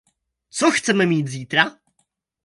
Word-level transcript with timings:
Co 0.49 0.71
chceme 0.71 1.05
mít 1.05 1.27
zítra? 1.27 1.71